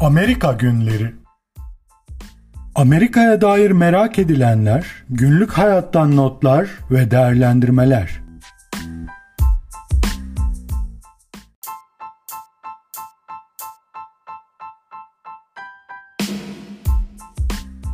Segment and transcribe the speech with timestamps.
[0.00, 1.14] Amerika Günleri
[2.74, 8.20] Amerika'ya dair merak edilenler, günlük hayattan notlar ve değerlendirmeler.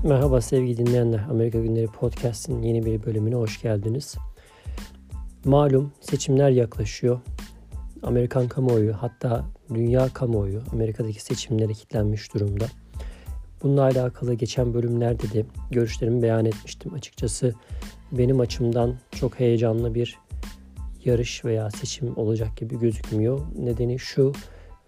[0.05, 1.21] Merhaba sevgili dinleyenler.
[1.31, 4.15] Amerika Günleri Podcast'in yeni bir bölümüne hoş geldiniz.
[5.45, 7.21] Malum seçimler yaklaşıyor.
[8.05, 9.45] Amerikan kamuoyu hatta
[9.75, 12.67] dünya kamuoyu Amerika'daki seçimlere kilitlenmiş durumda.
[13.63, 16.95] Bununla alakalı geçen bölümlerde de görüşlerimi beyan etmiştim.
[16.95, 17.55] Açıkçası
[18.13, 20.19] benim açımdan çok heyecanlı bir
[21.05, 23.41] yarış veya seçim olacak gibi gözükmüyor.
[23.59, 24.33] Nedeni şu,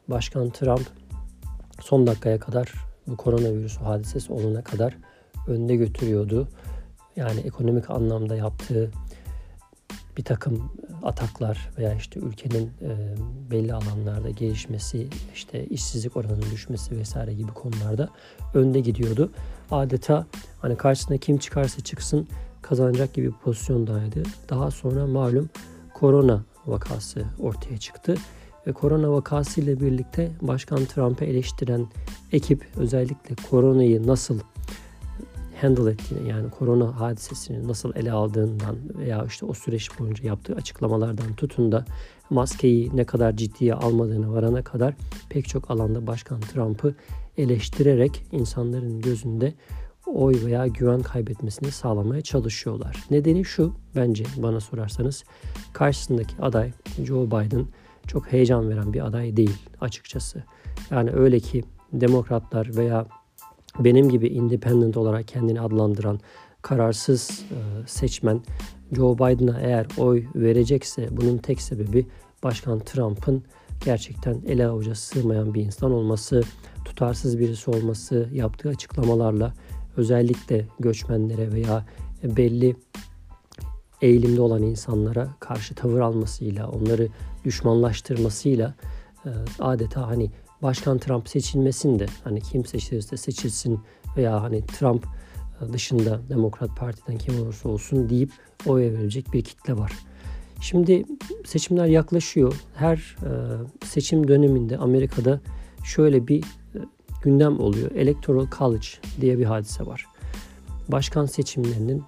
[0.08, 0.86] Başkan Trump
[1.80, 2.72] son dakikaya kadar
[3.06, 4.96] bu koronavirüs hadisesi olana kadar
[5.48, 6.48] önde götürüyordu.
[7.16, 8.90] Yani ekonomik anlamda yaptığı
[10.16, 10.72] bir takım
[11.06, 13.14] ataklar veya işte ülkenin e,
[13.50, 18.08] belli alanlarda gelişmesi, işte işsizlik oranının düşmesi vesaire gibi konularda
[18.54, 19.30] önde gidiyordu.
[19.70, 20.26] Adeta
[20.60, 22.28] hani karşısına kim çıkarsa çıksın
[22.62, 24.22] kazanacak gibi bir pozisyondaydı.
[24.48, 25.50] Daha sonra malum
[25.94, 28.14] korona vakası ortaya çıktı
[28.66, 31.86] ve korona vakası ile birlikte Başkan Trump'ı eleştiren
[32.32, 34.40] ekip özellikle koronayı nasıl
[35.62, 41.34] handle ettiğini yani korona hadisesini nasıl ele aldığından veya işte o süreç boyunca yaptığı açıklamalardan
[41.34, 41.84] tutun da
[42.30, 44.94] maskeyi ne kadar ciddiye almadığını varana kadar
[45.28, 46.94] pek çok alanda Başkan Trump'ı
[47.36, 49.54] eleştirerek insanların gözünde
[50.06, 53.04] oy veya güven kaybetmesini sağlamaya çalışıyorlar.
[53.10, 55.24] Nedeni şu bence bana sorarsanız
[55.72, 56.72] karşısındaki aday
[57.04, 57.66] Joe Biden
[58.06, 60.42] çok heyecan veren bir aday değil açıkçası.
[60.90, 63.06] Yani öyle ki demokratlar veya
[63.78, 66.20] benim gibi independent olarak kendini adlandıran
[66.62, 68.40] kararsız e, seçmen
[68.92, 72.06] Joe Biden'a eğer oy verecekse bunun tek sebebi
[72.42, 73.42] Başkan Trump'ın
[73.84, 76.42] gerçekten ele avuca sığmayan bir insan olması,
[76.84, 79.54] tutarsız birisi olması, yaptığı açıklamalarla
[79.96, 81.86] özellikle göçmenlere veya
[82.22, 82.76] belli
[84.02, 87.08] eğilimde olan insanlara karşı tavır almasıyla, onları
[87.44, 88.74] düşmanlaştırmasıyla
[89.24, 90.30] e, adeta hani
[90.62, 93.80] Başkan Trump seçilmesin de hani kim seçilirse seçilsin
[94.16, 95.06] veya hani Trump
[95.60, 98.30] e, dışında Demokrat Parti'den kim olursa olsun deyip
[98.66, 99.92] oy verecek bir kitle var.
[100.60, 101.04] Şimdi
[101.44, 102.54] seçimler yaklaşıyor.
[102.74, 103.30] Her e,
[103.86, 105.40] seçim döneminde Amerika'da
[105.84, 106.78] şöyle bir e,
[107.22, 107.90] gündem oluyor.
[107.90, 108.86] Electoral College
[109.20, 110.06] diye bir hadise var.
[110.88, 112.02] Başkan seçimlerinin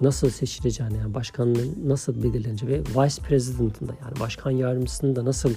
[0.00, 5.50] nasıl seçileceğini, yani başkanlığın nasıl belirleneceği ve vice president'ın da yani başkan yardımcısının da nasıl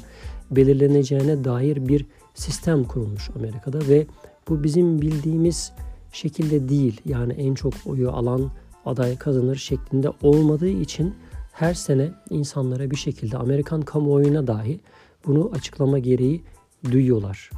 [0.52, 4.08] belirleneceğine dair bir sistem kurulmuş Amerika'da ve
[4.50, 5.72] bu bizim bildiğimiz
[6.12, 7.02] şekilde değil.
[7.06, 8.52] Yani en çok oyu alan
[8.86, 11.16] aday kazanır şeklinde olmadığı için
[11.52, 14.80] her sene insanlara bir şekilde Amerikan kamuoyuna dahi
[15.26, 16.44] bunu açıklama gereği
[16.91, 17.50] duyuyorlar.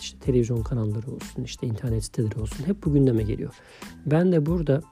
[0.00, 3.54] İşte televizyon kanalları olsun, işte internet siteleri olsun hep bu gündeme geliyor.
[4.06, 4.82] Ben de burada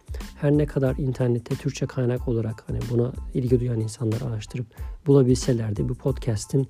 [0.41, 4.67] her ne kadar internette Türkçe kaynak olarak hani buna ilgi duyan insanlar araştırıp
[5.07, 6.69] bulabilselerdi bu podcast'in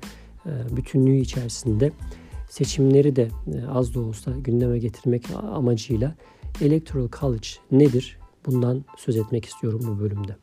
[0.76, 1.92] bütünlüğü içerisinde
[2.50, 3.28] seçimleri de
[3.70, 6.14] az da olsa gündeme getirmek amacıyla
[6.60, 8.19] Electoral College nedir?
[8.47, 10.36] Bundan söz etmek istiyorum bu bölümde.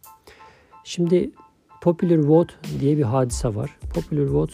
[0.84, 1.32] Şimdi
[1.82, 3.78] Popular Vote diye bir hadise var.
[3.94, 4.54] Popular Vote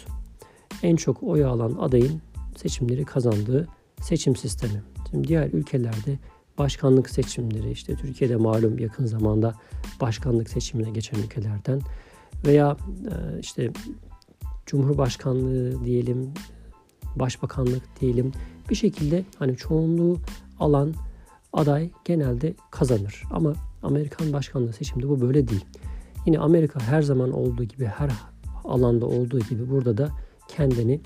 [0.85, 2.21] en çok oy alan adayın
[2.55, 3.67] seçimleri kazandığı
[4.01, 4.83] seçim sistemi.
[5.11, 6.19] Şimdi diğer ülkelerde
[6.57, 9.53] başkanlık seçimleri işte Türkiye'de malum yakın zamanda
[10.01, 11.81] başkanlık seçimine geçen ülkelerden
[12.45, 13.71] veya e, işte
[14.65, 16.31] Cumhurbaşkanlığı diyelim,
[17.15, 18.31] başbakanlık diyelim
[18.69, 20.17] bir şekilde hani çoğunluğu
[20.59, 20.93] alan
[21.53, 23.23] aday genelde kazanır.
[23.31, 23.53] Ama
[23.83, 25.65] Amerikan başkanlığı seçiminde bu böyle değil.
[26.25, 28.11] Yine Amerika her zaman olduğu gibi her
[28.63, 30.09] alanda olduğu gibi burada da
[30.47, 31.01] kendini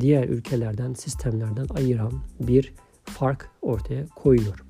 [0.00, 2.72] diğer ülkelerden, sistemlerden ayıran bir
[3.04, 4.64] fark ortaya koyuyor.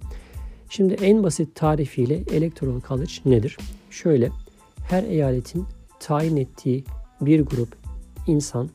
[0.69, 3.57] Şimdi en basit tarifiyle Electoral College nedir?
[3.91, 4.31] Şöyle,
[4.89, 5.67] her eyaletin
[6.01, 6.85] tayin ettiği
[7.21, 7.77] bir grup
[8.27, 8.71] insan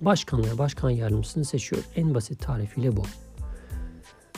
[0.00, 1.82] başkan başkan yardımcısını seçiyor.
[1.96, 3.02] En basit tarifiyle bu.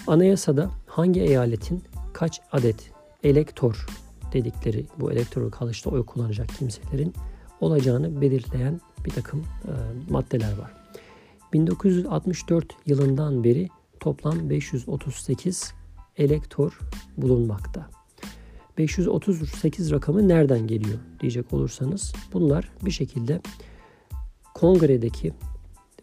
[0.06, 1.82] Anayasada hangi eyaletin
[2.12, 2.90] kaç adet
[3.22, 3.86] elektör
[4.32, 7.14] dedikleri bu elektörü kalışta oy kullanacak kimselerin
[7.60, 9.72] olacağını belirleyen bir takım e,
[10.10, 10.72] maddeler var.
[11.52, 13.68] 1964 yılından beri
[14.00, 15.74] toplam 538
[16.16, 16.78] elektör
[17.16, 17.90] bulunmakta.
[18.78, 23.40] 538 rakamı nereden geliyor diyecek olursanız bunlar bir şekilde
[24.54, 25.32] kongredeki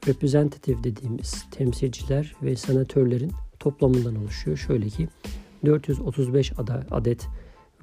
[0.07, 4.57] representative dediğimiz temsilciler ve senatörlerin toplamından oluşuyor.
[4.57, 5.09] Şöyle ki
[5.65, 6.53] 435
[6.91, 7.27] adet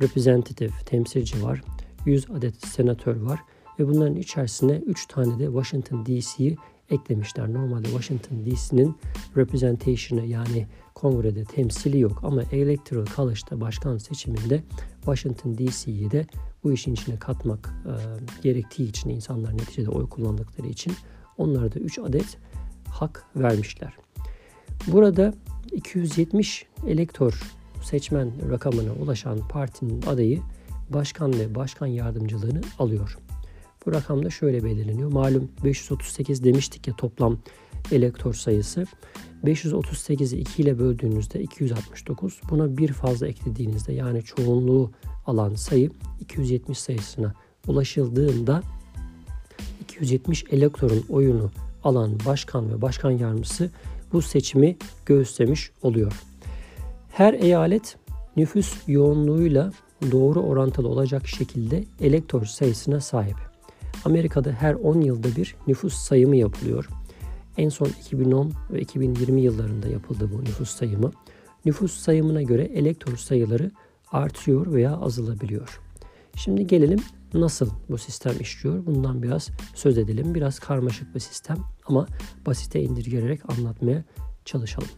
[0.03, 1.63] representative temsilci var.
[2.07, 3.41] 100 adet senatör var
[3.79, 6.57] ve bunların içerisinde 3 tane de Washington DC'yi
[6.91, 7.53] eklemişler.
[7.53, 8.97] Normalde Washington DC'nin
[9.37, 14.63] representation'ı yani kongrede temsili yok ama Electoral College'da başkan seçiminde
[14.97, 16.27] Washington DC'yi de
[16.65, 17.93] bu işin içine katmak e,
[18.43, 20.93] gerektiği için insanlar neticede oy kullandıkları için
[21.39, 22.39] onlara da 3 adet
[22.91, 23.93] hak vermişler.
[24.87, 25.35] Burada
[25.73, 27.43] 270 elektör
[27.83, 30.41] seçmen rakamına ulaşan partinin adayı
[30.91, 33.19] başkan ve başkan yardımcılığını alıyor.
[33.87, 35.13] Bu rakam da şöyle belirleniyor.
[35.13, 37.39] Malum 538 demiştik ya toplam
[37.93, 38.87] elektör sayısı.
[39.45, 42.41] 538'i 2 ile böldüğünüzde 269.
[42.51, 44.91] Buna bir fazla eklediğinizde yani çoğunluğu
[45.27, 45.91] alan sayı
[46.21, 47.35] 270 sayısına
[47.67, 48.63] ulaşıldığında
[49.81, 51.51] 270 elektörün oyunu
[51.85, 53.71] alan başkan ve başkan yardımcısı
[54.13, 54.77] bu seçimi
[55.07, 56.13] göğüslemiş oluyor.
[57.11, 57.97] Her eyalet
[58.37, 59.73] nüfus yoğunluğuyla
[60.13, 63.48] doğru orantılı olacak şekilde elektör sayısına sahip.
[64.05, 66.89] Amerika'da her 10 yılda bir nüfus sayımı yapılıyor.
[67.57, 71.11] En son 2010 ve 2020 yıllarında yapıldı bu nüfus sayımı.
[71.65, 73.71] Nüfus sayımına göre elektör sayıları
[74.13, 75.81] artıyor veya azalabiliyor.
[76.37, 76.99] Şimdi gelelim
[77.35, 78.87] nasıl bu sistem işliyor?
[78.87, 80.35] Bundan biraz söz edelim.
[80.35, 81.57] Biraz karmaşık bir sistem
[81.87, 82.07] ama
[82.47, 84.05] basite indirgererek anlatmaya
[84.45, 84.89] çalışalım.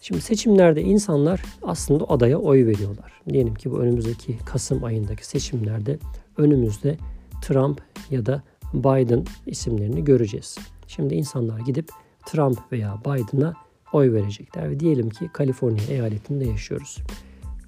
[0.00, 3.12] Şimdi seçimlerde insanlar aslında adaya oy veriyorlar.
[3.28, 5.98] Diyelim ki bu önümüzdeki Kasım ayındaki seçimlerde
[6.36, 6.96] önümüzde
[7.42, 8.42] Trump ya da
[8.74, 10.58] Biden isimlerini göreceğiz.
[10.86, 11.90] Şimdi insanlar gidip
[12.26, 13.54] Trump veya Biden'a
[13.92, 16.98] oy verecekler ve diyelim ki Kaliforniya eyaletinde yaşıyoruz.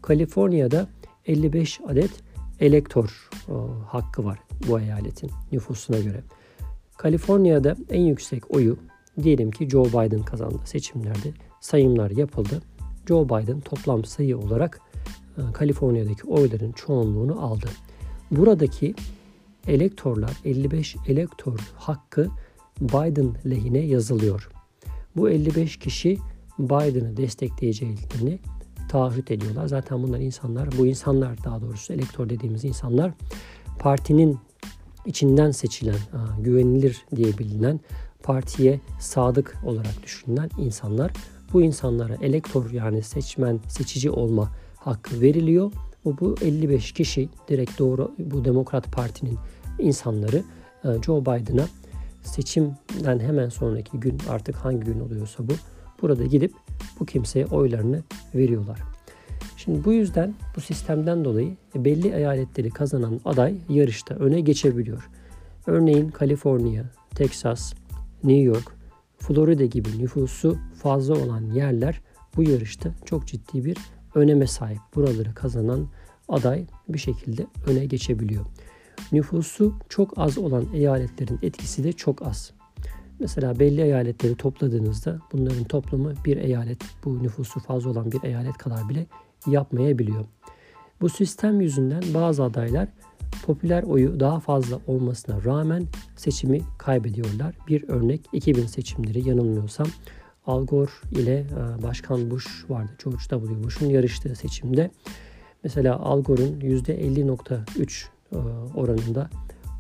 [0.03, 0.89] Kaliforniya'da
[1.27, 2.11] 55 adet
[2.61, 4.39] elektör o, hakkı var
[4.69, 6.23] bu eyaletin nüfusuna göre.
[6.97, 8.77] Kaliforniya'da en yüksek oyu
[9.23, 11.33] diyelim ki Joe Biden kazandı seçimlerde.
[11.61, 12.63] Sayımlar yapıldı.
[13.09, 14.81] Joe Biden toplam sayı olarak
[15.39, 17.67] e, Kaliforniya'daki oyların çoğunluğunu aldı.
[18.31, 18.95] Buradaki
[19.67, 22.29] elektörler 55 elektör hakkı
[22.81, 24.51] Biden lehine yazılıyor.
[25.17, 26.19] Bu 55 kişi
[26.59, 28.39] Biden'ı destekleyeceğini
[28.89, 29.67] taahhüt ediyorlar.
[29.67, 33.13] Zaten bunlar insanlar, bu insanlar daha doğrusu elektör dediğimiz insanlar
[33.79, 34.39] partinin
[35.07, 35.99] içinden seçilen,
[36.41, 37.81] güvenilir diye bilinen,
[38.23, 41.13] partiye sadık olarak düşünülen insanlar.
[41.53, 45.73] Bu insanlara elektör yani seçmen, seçici olma hakkı veriliyor.
[46.05, 49.39] Bu, bu 55 kişi direkt doğru bu Demokrat Parti'nin
[49.79, 50.43] insanları
[50.85, 51.67] e, Joe Biden'a
[52.23, 55.53] seçimden hemen sonraki gün artık hangi gün oluyorsa bu
[56.03, 56.53] burada gidip
[57.01, 58.03] bu kimseye oylarını
[58.35, 58.79] veriyorlar.
[59.57, 65.09] Şimdi bu yüzden bu sistemden dolayı belli eyaletleri kazanan aday yarışta öne geçebiliyor.
[65.67, 66.85] Örneğin Kaliforniya,
[67.15, 67.75] Texas,
[68.25, 68.77] New York,
[69.19, 72.01] Florida gibi nüfusu fazla olan yerler
[72.37, 73.77] bu yarışta çok ciddi bir
[74.15, 74.81] öneme sahip.
[74.95, 75.87] Buraları kazanan
[76.29, 78.47] aday bir şekilde öne geçebiliyor.
[79.13, 82.53] Nüfusu çok az olan eyaletlerin etkisi de çok az.
[83.21, 88.89] Mesela belli eyaletleri topladığınızda bunların toplamı bir eyalet, bu nüfusu fazla olan bir eyalet kadar
[88.89, 89.07] bile
[89.47, 90.25] yapmayabiliyor.
[91.01, 92.89] Bu sistem yüzünden bazı adaylar
[93.47, 95.87] popüler oyu daha fazla olmasına rağmen
[96.17, 97.55] seçimi kaybediyorlar.
[97.69, 99.87] Bir örnek 2000 seçimleri yanılmıyorsam
[100.47, 102.93] Al Gore ile e, Başkan Bush vardı.
[103.05, 103.65] George W.
[103.65, 104.91] Bush'un yarıştığı seçimde.
[105.65, 108.37] Mesela Al Gore'un %50.3 e,
[108.75, 109.31] oranında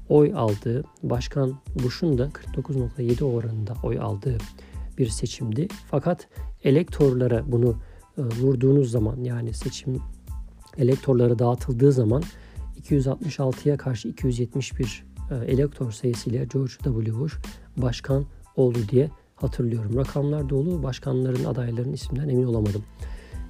[0.09, 1.55] oy aldığı, Başkan
[1.85, 4.39] Bush'un da 49.7 oranında oy aldığı
[4.99, 5.69] bir seçimdi.
[5.91, 6.29] Fakat
[6.65, 7.77] elektorlara bunu
[8.19, 10.01] e, vurduğunuz zaman yani seçim
[10.79, 12.23] elektorlara dağıtıldığı zaman
[12.83, 17.19] 266'ya karşı 271 e, elektör sayısıyla George W.
[17.19, 17.39] Bush
[17.77, 18.25] başkan
[18.57, 19.11] oldu diye
[19.43, 19.97] hatırlıyorum.
[19.97, 22.85] Rakamlar dolu, başkanların adayların isimden emin olamadım.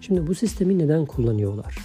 [0.00, 1.78] Şimdi bu sistemi neden kullanıyorlar?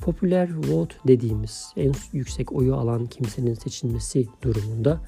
[0.00, 5.00] Popüler vote dediğimiz en yüksek oyu alan kimsenin seçilmesi durumunda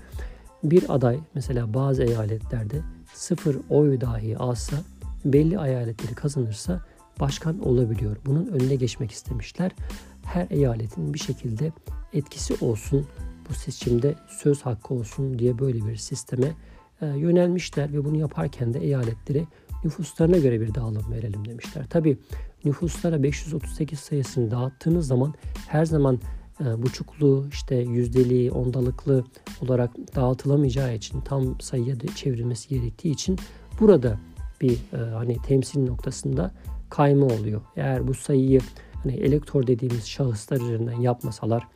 [0.64, 2.82] bir aday mesela bazı eyaletlerde
[3.14, 4.76] sıfır oy dahi alsa
[5.25, 6.80] belli eyaletleri kazanırsa
[7.20, 8.16] başkan olabiliyor.
[8.26, 9.73] Bunun önüne geçmek istemişler.
[10.25, 11.73] Her eyaletin bir şekilde
[12.12, 13.06] etkisi olsun,
[13.49, 16.52] bu seçimde söz hakkı olsun diye böyle bir sisteme
[17.07, 19.45] yönelmişler ve bunu yaparken de eyaletlere
[19.85, 21.87] nüfuslarına göre bir dağılım verelim demişler.
[21.90, 22.19] Tabi
[22.64, 25.35] nüfuslara 538 sayısını dağıttığınız zaman
[25.69, 26.21] her zaman
[26.61, 29.25] e, buçuklu, işte yüzdeli, ondalıklı
[29.61, 33.38] olarak dağıtılamayacağı için tam sayıya çevrilmesi gerektiği için
[33.80, 34.19] burada
[34.61, 36.54] bir e, hani temsil noktasında
[36.90, 37.61] kayma oluyor.
[37.76, 38.61] Eğer bu sayıyı
[39.02, 41.69] hani elektör dediğimiz şahıslar üzerinden yapmasalar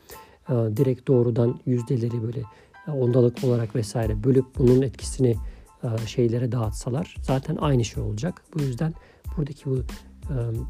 [0.49, 2.43] e, direkt doğrudan yüzdeleri böyle e,
[2.87, 5.35] ondalık olarak vesaire bölüp bunun etkisini
[5.83, 8.41] e, şeylere dağıtsalar zaten aynı şey olacak.
[8.53, 8.93] Bu yüzden
[9.37, 9.83] buradaki bu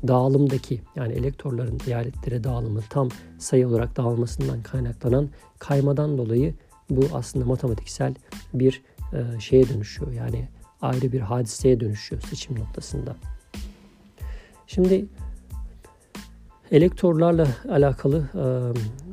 [0.07, 5.29] dağılımdaki yani elektörlerin eyaletlere dağılımı tam sayı olarak dağılmasından kaynaklanan
[5.59, 6.53] kaymadan dolayı
[6.89, 8.15] bu aslında matematiksel
[8.53, 10.11] bir e, şeye dönüşüyor.
[10.11, 10.47] Yani
[10.81, 13.15] ayrı bir hadiseye dönüşüyor seçim noktasında.
[14.67, 15.05] Şimdi
[16.71, 18.29] elektorlarla alakalı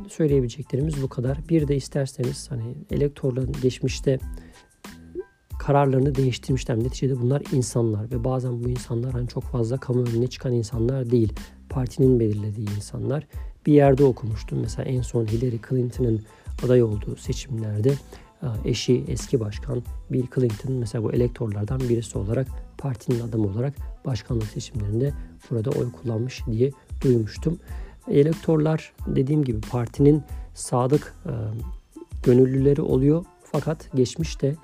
[0.09, 1.39] söyleyebileceklerimiz bu kadar.
[1.49, 4.19] Bir de isterseniz hani elektorların geçmişte
[5.59, 6.79] kararlarını değiştirmişler.
[6.79, 11.33] Neticede bunlar insanlar ve bazen bu insanlar hani çok fazla kamu önüne çıkan insanlar değil.
[11.69, 13.27] Partinin belirlediği insanlar.
[13.67, 14.61] Bir yerde okumuştum.
[14.61, 16.23] Mesela en son Hillary Clinton'ın
[16.65, 17.95] aday olduğu seçimlerde
[18.65, 22.47] eşi eski başkan Bill Clinton mesela bu elektorlardan birisi olarak
[22.79, 23.75] partinin adamı olarak
[24.07, 25.13] başkanlık seçimlerinde
[25.51, 26.71] burada oy kullanmış diye
[27.05, 27.59] duymuştum.
[28.09, 30.23] Elektorlar dediğim gibi partinin
[30.55, 31.33] sadık e,
[32.23, 34.57] gönüllüleri oluyor fakat geçmişte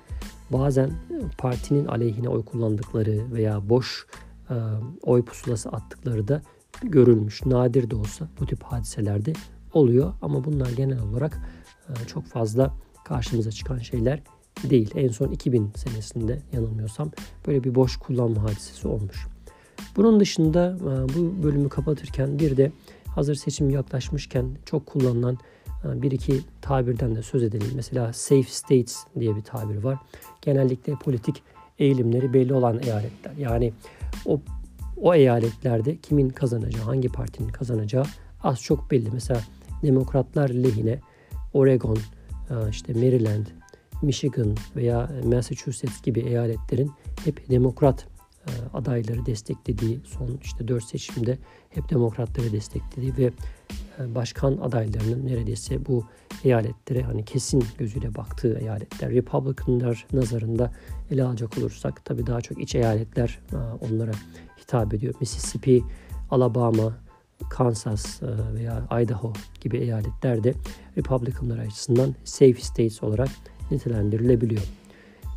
[0.49, 0.91] bazen
[1.37, 4.07] partinin aleyhine oy kullandıkları veya boş
[4.49, 4.55] e,
[5.03, 6.41] oy pusulası attıkları da
[6.83, 7.45] görülmüş.
[7.45, 9.33] Nadir de olsa bu tip hadiselerde
[9.73, 11.39] oluyor ama bunlar genel olarak
[11.89, 12.73] e, çok fazla
[13.05, 14.23] karşımıza çıkan şeyler
[14.63, 14.91] değil.
[14.95, 17.11] En son 2000 senesinde yanılmıyorsam
[17.47, 19.27] böyle bir boş kullanma hadisesi olmuş.
[19.95, 22.71] Bunun dışında e, bu bölümü kapatırken bir de
[23.07, 25.37] hazır seçim yaklaşmışken çok kullanılan
[25.85, 27.71] e, bir iki tabirden de söz edelim.
[27.75, 29.97] Mesela safe states diye bir tabir var.
[30.41, 31.43] Genellikle politik
[31.79, 33.33] eğilimleri belli olan eyaletler.
[33.37, 33.73] Yani
[34.25, 34.39] o
[35.01, 38.05] o eyaletlerde kimin kazanacağı, hangi partinin kazanacağı
[38.43, 39.09] az çok belli.
[39.13, 39.41] Mesela
[39.83, 40.99] demokratlar lehine
[41.53, 41.97] Oregon,
[42.49, 43.45] e, işte Maryland,
[44.01, 46.91] Michigan veya Massachusetts gibi eyaletlerin
[47.25, 48.07] hep demokrat
[48.73, 51.37] adayları desteklediği son işte 4 seçimde
[51.69, 53.31] hep demokratları desteklediği ve
[53.99, 56.05] e, başkan adaylarının neredeyse bu
[56.43, 59.11] eyaletlere hani kesin gözüyle baktığı eyaletler.
[59.11, 60.71] Republicanlar nazarında
[61.11, 63.39] ele alacak olursak tabii daha çok iç eyaletler
[63.81, 64.11] onlara
[64.61, 65.13] hitap ediyor.
[65.19, 65.83] Mississippi,
[66.31, 66.97] Alabama,
[67.49, 68.21] Kansas
[68.53, 70.53] veya Idaho gibi eyaletler de
[70.97, 73.29] Republicanlar açısından safe states olarak
[73.71, 74.63] nitelendirilebiliyor.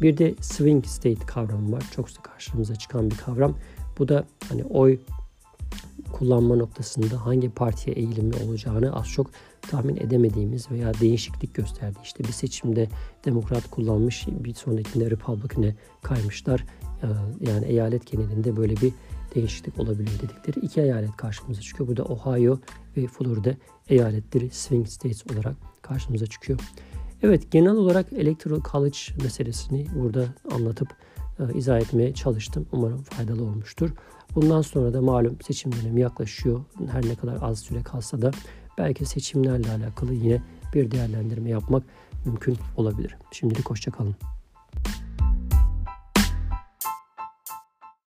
[0.03, 1.85] Bir de swing state kavramı var.
[1.95, 3.55] Çok sık karşımıza çıkan bir kavram.
[3.99, 4.99] Bu da hani oy
[6.13, 9.31] kullanma noktasında hangi partiye eğilimi olacağını az çok
[9.71, 11.99] tahmin edemediğimiz veya değişiklik gösterdi.
[12.05, 12.89] İşte bir seçimde
[13.25, 16.65] demokrat kullanmış, bir sonrakinde Republican'e kaymışlar.
[17.41, 18.93] Yani eyalet genelinde böyle bir
[19.35, 21.89] değişiklik olabiliyor dedikleri iki eyalet karşımıza çıkıyor.
[21.89, 22.59] Burada Ohio
[22.97, 23.55] ve Florida
[23.89, 26.61] eyaletleri swing states olarak karşımıza çıkıyor.
[27.23, 30.89] Evet genel olarak Electoral College meselesini burada anlatıp
[31.39, 32.67] e, izah etmeye çalıştım.
[32.73, 33.91] Umarım faydalı olmuştur.
[34.35, 36.65] Bundan sonra da malum seçim dönemi yaklaşıyor.
[36.93, 38.31] Her ne kadar az süre kalsa da
[38.79, 40.43] belki seçimlerle alakalı yine
[40.75, 41.83] bir değerlendirme yapmak
[42.25, 43.17] mümkün olabilir.
[43.33, 44.17] Şimdilik hoşçakalın.